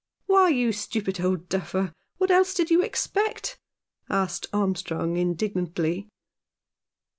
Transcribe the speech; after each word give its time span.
"Why, 0.25 0.49
you 0.49 0.71
stupid 0.71 1.21
old 1.21 1.47
duffer, 1.47 1.93
what 2.17 2.31
else 2.31 2.55
did 2.55 2.71
you 2.71 2.81
expect?" 2.81 3.59
asked 4.09 4.47
Armstrong, 4.51 5.15
indignantly. 5.15 6.07